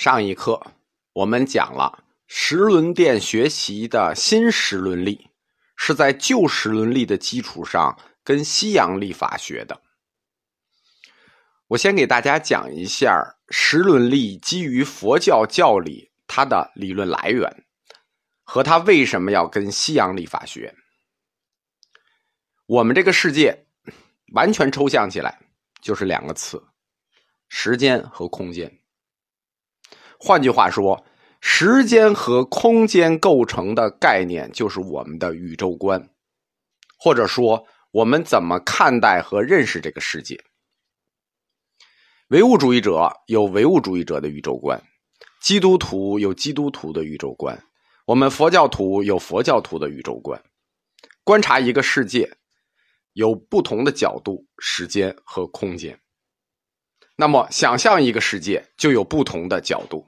[0.00, 0.58] 上一课
[1.12, 5.28] 我们讲了时轮殿学习的新时轮历，
[5.76, 9.82] 是在旧时轮历的基础上跟西洋历法学的。
[11.66, 17.66] 我先给大家讲一下时轮历基于佛教教理它的理论来源，
[18.42, 20.74] 和它为什么要跟西洋历法学。
[22.64, 23.66] 我们这个世界
[24.32, 25.38] 完全抽象起来
[25.82, 26.64] 就是两个词：
[27.50, 28.79] 时间和空间。
[30.22, 31.02] 换句话说，
[31.40, 36.10] 时间和空间构成的概念就是我们的宇宙观，
[36.98, 40.38] 或者说我们怎么看待和认识这个世界。
[42.28, 44.82] 唯物主义者有唯物主义者的宇宙观，
[45.40, 47.64] 基督徒有基督徒的宇宙观，
[48.04, 50.40] 我们佛教徒有佛教徒的宇宙观。
[51.24, 52.36] 观察一个世界，
[53.14, 55.98] 有不同的角度、时间和空间。
[57.20, 60.06] 那么，想象一个世界，就有不同的角度，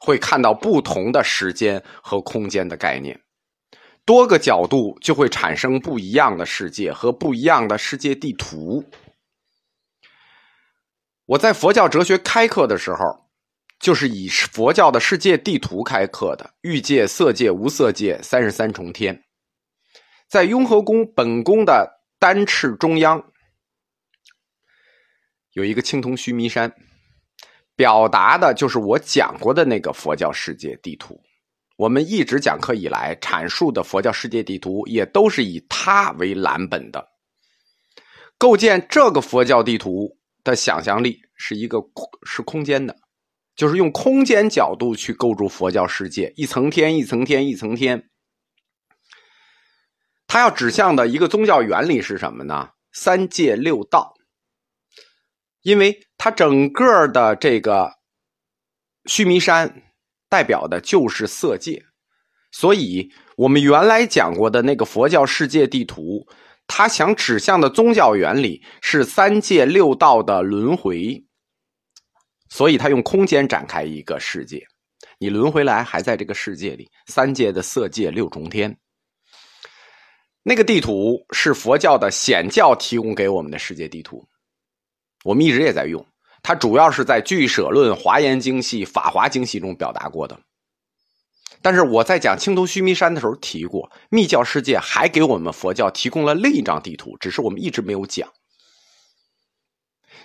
[0.00, 3.20] 会看到不同的时间和空间的概念。
[4.04, 8.84] 多个角度就会产生不一样的世界和不一样的世界地图。
[11.24, 13.30] 我在佛教哲学开课的时候，
[13.78, 19.22] 就是以佛教的世界地图开课的：欲界、色界、无色界、三十三重天。
[20.28, 23.29] 在雍和宫本宫的丹翅中央。
[25.52, 26.72] 有一个青铜须弥山，
[27.74, 31.20] 表达的就是我讲过的那个佛教世界地图。
[31.76, 37.04] 我们一直讲课以来阐述的佛教世界地图，也都是以它为蓝本的。
[38.36, 41.78] 构建这个佛教地图的想象力是一个
[42.24, 42.94] 是空间的，
[43.56, 48.10] 就是用空间角度去构筑佛教世界，一层天一层天一层天。
[50.26, 52.70] 它要指向的一个宗教原理是什么呢？
[52.92, 54.14] 三界六道。
[55.62, 57.92] 因为它整个的这个
[59.06, 59.82] 须弥山
[60.28, 61.82] 代表的就是色界，
[62.52, 66.26] 所以我们原来讲过的那个佛教世界地图，
[66.66, 71.24] 它想指向的宗教原理是三界六道的轮回，
[72.48, 74.64] 所以它用空间展开一个世界，
[75.18, 78.78] 你轮回来还在这个世界里，三界的色界六重天，
[80.42, 84.26] 那个地图是佛教的显教提供给我们的世界地图。
[85.24, 86.04] 我们一直也在用，
[86.42, 90.38] 它主要是在《俱舍论》《华严经系》《法华经系》中表达过的。
[91.62, 98.26] 但是我在讲青铜须弥山的时候提过，密教世界还给我们佛教提供了另一张地图，只是我们一直没有讲。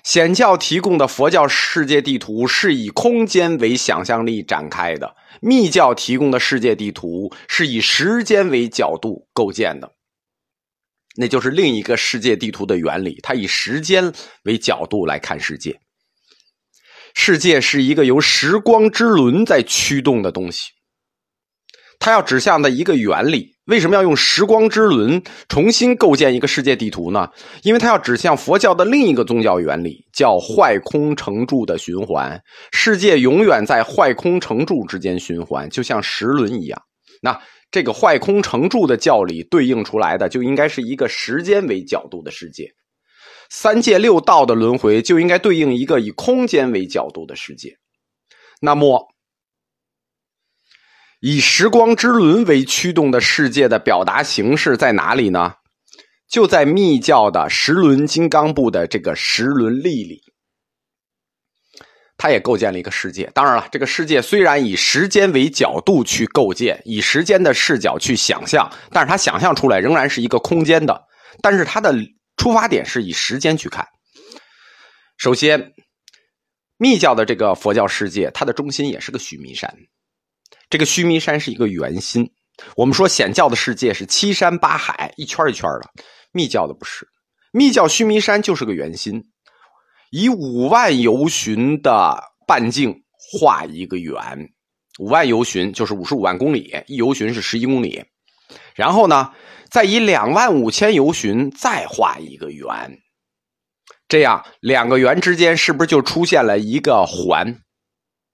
[0.02, 9.95] 显教提供的佛教世界地图是以空间为想象力展开的，密教提供的世界地图是以时间为角度构建的。
[11.18, 14.12] 那就是另一个世界地图的原理，它以时间
[14.44, 15.80] 为角度来看世界。
[17.14, 20.72] 世界是一个由时光之轮在驱动的东西，
[22.00, 23.56] 它要指向的一个原理。
[23.68, 27.30] 为什么要用时光之轮重新构建一个世界地图呢？
[27.64, 32.40] 因为它要指向佛教的另一个宗教原理，叫坏空成住的循环。
[32.74, 36.82] 世界永远在坏空成住之间循环，就像时轮一样。
[37.22, 37.42] 那。
[37.76, 42.68] 这个坏空成住的教理对应出来的，就应该是一个时间为角度的世界；
[43.50, 47.78] 三界六道的轮回就应该对应一个以空间为角度的世界。
[48.62, 49.10] 那么，
[51.20, 55.56] 以时光之轮为驱动的世界的表达形式在哪里呢？
[56.30, 60.22] 就在密教的十轮金刚部的这个十轮力里。
[62.18, 63.30] 它也构建了一个世界。
[63.34, 71.02] 当然了，这个世界虽然以时间为角度去构建，以时间的视角去想象，但是它想象出来仍然是一个空间的。
[71.42, 71.94] 但是它的
[72.38, 73.86] 出发点是以时间去看。
[75.18, 75.74] 首先，
[76.78, 79.74] 密教的这个佛教世界，它的中心也是个须弥山。
[80.70, 82.30] 这个须弥山是一个圆心。
[82.78, 85.90] 我们说显教的世界是七山八海，一圈一圈的。
[86.32, 87.06] 密教的不是，
[87.52, 89.22] 密教须弥山就是个圆心。
[90.18, 92.18] 以五万由旬的
[92.48, 94.16] 半径画一个圆，
[94.98, 98.02] 五万由旬就是五十五万公里，一由旬是十一公里。
[98.76, 99.34] 然后呢，
[99.70, 102.98] 再以两万五千由旬再画一个圆，
[104.08, 107.58] 这样两个圆之间是不是就出现了一个环？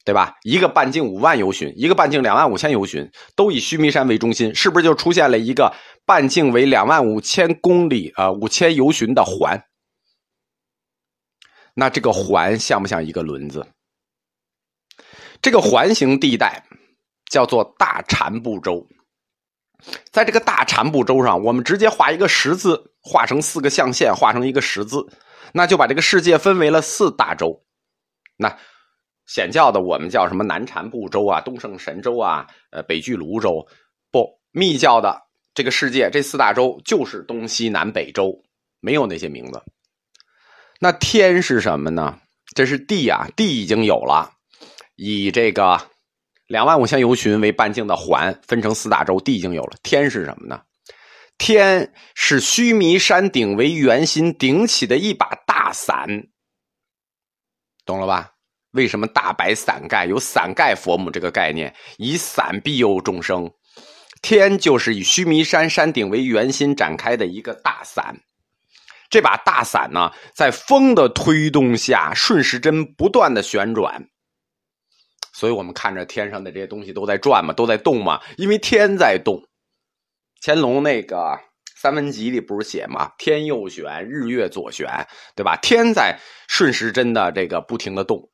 [0.06, 0.36] 对吧？
[0.44, 5.74] 一个半径五万由旬，一个半径两万五千由旬，都以须弥山为中心，是不是就出现了一个
[6.06, 9.60] 半径为两万五千公里啊五千由旬的环？
[11.74, 13.66] 那这个环像不像一个轮子？
[15.42, 16.64] 这个环形地带
[17.30, 18.88] 叫做大禅部洲，
[20.12, 25.08] 在这个大禅部洲上，我们直接画一个十字，画成四个象限，画成一个十字，
[25.54, 27.64] 那就把这个世界分为了四大洲。
[28.38, 28.56] 那
[29.26, 33.66] 显教的我们叫什么南禅部洲啊、东胜神州啊、呃北俱泸州，
[34.12, 35.22] 不，密教的
[35.54, 38.44] 这个世界这四大洲就是东西南北洲，
[38.80, 39.64] 没有那些名字。
[40.84, 42.18] 那天是什么呢？
[42.56, 44.32] 这是地啊，地已经有了，
[44.96, 45.80] 以这个
[46.48, 49.78] 两万五千由旬为半径的环分成四大洲，地已经有了。
[49.84, 50.60] 天是什么呢？
[51.38, 56.08] 天是须弥山顶为圆心顶起的一把大伞，
[57.86, 58.32] 懂了吧？
[58.72, 61.72] 为什么大白伞盖有伞盖佛母这个概念？
[62.00, 63.52] 以伞庇佑众生，
[64.24, 68.20] 天就是以须弥山山顶为圆心展开的一个大伞。
[69.12, 74.08] 这把大伞呢，在风的推动下，顺时针不断的旋转。
[75.34, 79.48] 所以我们看着天上的这些东西都在转嘛，都在动嘛，因为天在动。
[80.42, 81.40] 乾隆那个
[81.76, 84.88] 三文集里不是写嘛，天右旋，日月左旋，
[85.36, 85.56] 对吧？
[85.58, 86.18] 天在
[86.48, 88.30] 顺时针的这个不停的动。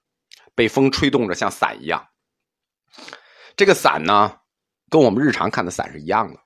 [0.55, 2.07] 被风吹动着，像伞一样。
[3.55, 4.37] 这个伞呢，
[4.89, 6.39] 跟我们日常看的伞是一样的，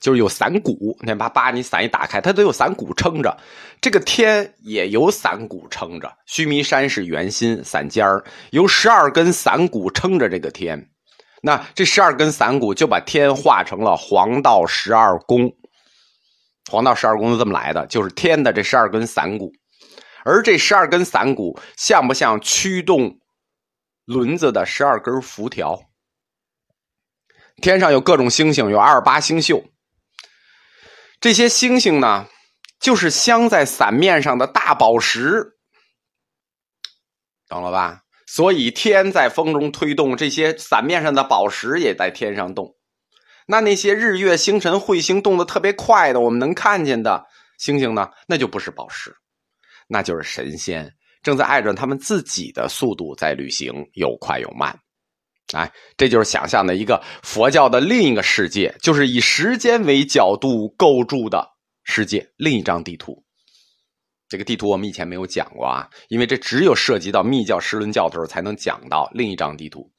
[0.00, 0.96] 就是有伞骨。
[1.00, 3.36] 你把把你伞一打开，它都有伞骨撑着。
[3.80, 6.12] 这个天也有伞骨撑着。
[6.26, 10.88] 须弥山是圆心伞尖儿，由十二根伞骨撑着这个天。
[11.42, 15.52] 那这十二根伞骨就把天画成了黄道十二宫。
[16.70, 19.52] 黄道十二宫是这么来的，就是天的这十二根伞骨。
[20.24, 23.18] 而这十二根伞骨像不像驱动？
[24.04, 25.82] 轮子的十二根辐条，
[27.60, 29.70] 天上有各种星星，有二八星宿。
[31.20, 32.26] 这些星星呢，
[32.80, 35.58] 就是镶在伞面上的大宝石，
[37.48, 38.02] 懂了吧？
[38.26, 42.76] 所以天在风中推动，这些伞面上的宝石也在天上动。
[43.46, 47.24] 那那些日月星辰彗星动得特别快的，我们能看见的
[47.58, 49.16] 星星呢，那就不是宝石，
[49.88, 50.94] 那就是神仙。
[51.22, 54.78] 正在按照他们自己的速度在旅行，有快有慢，
[55.54, 61.48] 哎，这就是想象的一个佛教的另一个世界，就是以时间为角度构筑的
[61.84, 63.24] 世界，另一张地图。
[64.28, 69.90] 这个地图我们以前没有讲过啊，因为这只有涉及到密教十轮教头才能讲到另一张地图。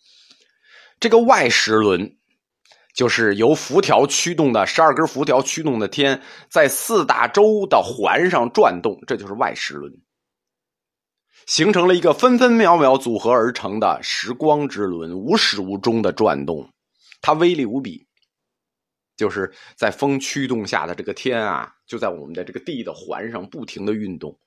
[0.99, 2.15] 这个外十轮，
[2.93, 9.91] 就是由辐条驱动的十二根辐条驱动的天，在四大洲的环上转动，这就是外十轮。
[11.49, 16.71] 形成了一个分分秒秒组合而成的时光之轮，无始无终的转动，
[17.21, 18.05] 它威力无比。
[19.17, 24.39] 就是在风驱动下的这个天啊，就在我们的这个地的环上不停的运动，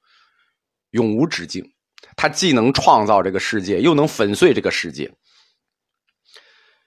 [0.90, 1.74] 永无止境。
[2.14, 5.12] 它既能创造这个世界，又能粉碎这个世界。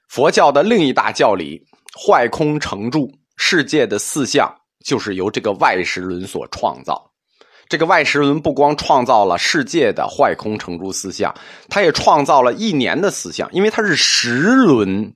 [0.07, 7.11] 佛教的另一大教理“坏空成住”，世界的四象就是由这个外时轮所创造。
[7.67, 11.33] 这个外十轮不光创造了世界的坏空成住四象，
[11.69, 15.15] 它也创造了一年的思想，因为它是时轮，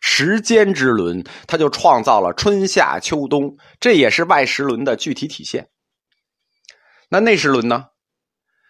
[0.00, 5.68] 时间之轮，它就创造了春夏秋冬，这也是外十轮的具体体现。
[7.08, 7.86] 那内十轮呢？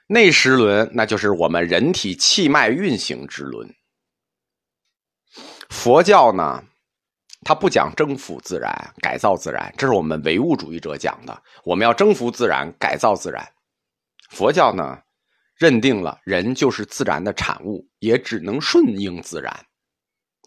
[0.06, 3.72] 内十轮那就是我们人体气脉运行之轮。
[5.68, 6.64] 佛教呢？
[7.42, 8.70] 他不讲征服自然、
[9.00, 11.42] 改造自然，这是我们唯物主义者讲的。
[11.64, 13.46] 我们要征服自然、改造自然。
[14.30, 14.98] 佛教呢，
[15.56, 19.66] 认定了人就是自然的产物，也只能顺应自然。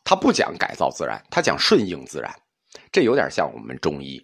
[0.04, 2.34] 他不讲改造自然，他讲顺应自然。
[2.92, 4.24] 这有点像我们中医，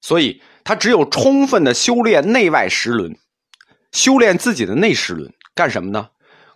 [0.00, 3.16] 所以他只有充分的修炼内外十轮，
[3.92, 6.10] 修炼自己的内十轮，干什么呢？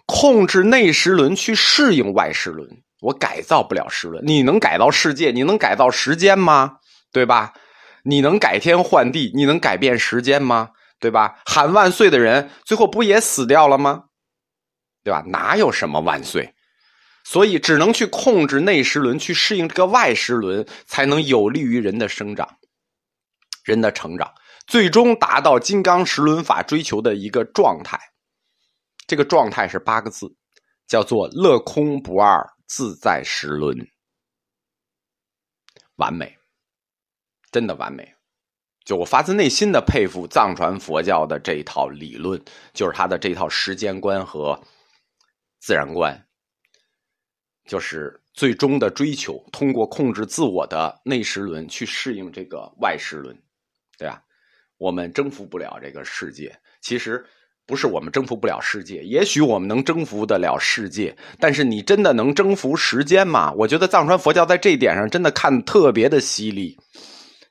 [0.06, 2.83] 控制内十轮去适应外十轮。
[3.04, 5.30] 我改造不了时轮，你能改造世界？
[5.30, 6.78] 你能改造时间吗？
[7.12, 7.52] 对吧？
[8.04, 9.30] 你能改天换地？
[9.34, 10.70] 你能改变时间吗？
[10.99, 11.38] 对吧？
[11.44, 14.04] 喊万岁的人最后不也死掉了吗？
[15.02, 15.23] 对吧？
[15.26, 16.54] 哪有什么万岁？
[17.25, 22.56] 所以只能去控制内时轮，去适应这个外时轮，才能有利于人的生长、
[23.64, 24.32] 人的成长，
[24.66, 27.99] 最终达到金刚十轮法追求的一个状态。
[29.06, 30.34] 这个状态是八个字，
[30.87, 32.45] 叫做乐空不二。
[32.67, 33.76] 自在时轮，
[35.97, 36.37] 完美，
[37.53, 38.14] 真的完美。
[38.85, 44.59] 就我发自内心的佩服藏传佛教的这一套理论，就是他的这套时间观和
[45.61, 46.26] 自然观，
[47.67, 53.38] 就是最终的追求，通过控制自我的内时轮去适应这个外时轮，
[53.99, 54.25] 对吧？
[54.79, 57.25] 我们征服不了这个世界，其实。
[57.66, 63.52] 不是我们征服不了世界，也许我们能征服得了世界，但是你真的能征服时间吗？
[63.52, 66.76] 我觉得藏传佛教在这一点上真的看特别的犀利，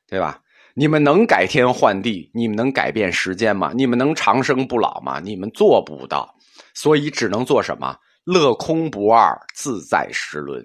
[0.07, 0.39] 对吧？
[0.75, 3.71] 你们能改天换地，你们能改变时间吗？
[3.75, 5.19] 你们能长生不老吗？
[5.19, 6.33] 你们做不到。
[6.75, 7.95] 所以只能做什么？
[8.23, 10.63] 乐空不二，自在十轮。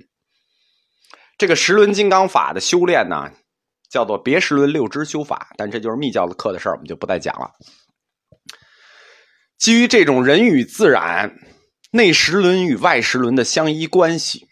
[1.36, 3.30] 这个十轮金刚法的修炼呢，
[3.90, 7.50] 叫做别十轮六支修法，但这就是密教的课的事儿，我们就不再讲了。
[9.58, 11.36] 基于这种人与自然、
[11.90, 14.46] 内十轮与外十轮的相依关系，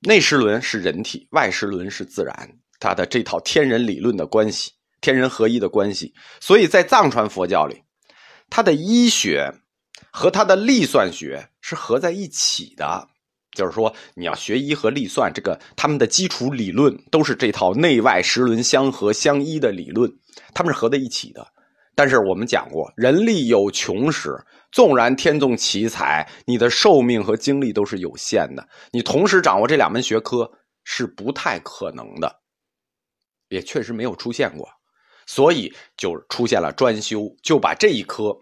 [0.00, 2.50] 内十轮是人体，外十轮是自然，
[2.80, 7.80] 它的这套天人理论的关系，天人合一的关系，所以在藏传佛教里，
[8.50, 9.48] 它的医学
[10.10, 13.08] 和它的历算学是合在一起的。
[13.52, 20.12] 就是说，你要学医和历算，这个他们的基础理论都是这套内外十轮相合相依的理论，
[20.52, 21.46] 他们是合在一起的。
[21.98, 24.38] 但是我们讲过，人力有穷时，
[24.70, 28.68] 纵然天纵奇才，你的寿命和精力都是有限的。
[28.92, 30.48] 你同时掌握这两门学科
[30.84, 32.32] 是不太可能的，
[33.48, 34.68] 也确实没有出现过，
[35.26, 38.32] 所以就出现了专修，就把这一科，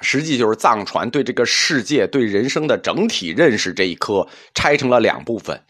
[0.00, 4.24] 实际就是藏传对这个世界、对人生的整体认识这一科
[4.54, 5.60] 拆成了两部分。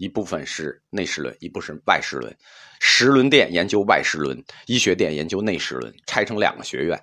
[0.00, 2.34] 一部分是内十轮，一部分是外十轮。
[2.80, 6.98] 十轮殿研究外十轮，医学殿研究内十轮，拆成两个学院：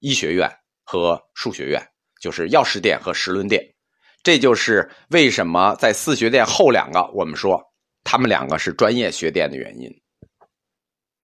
[0.00, 0.46] 医学院
[0.84, 1.80] 和数学院，
[2.20, 3.64] 就是药师殿和十轮殿。
[4.22, 7.58] 这就是为什么在四学殿后两个，我们说
[8.04, 9.90] 他们两个是专业学殿的原因。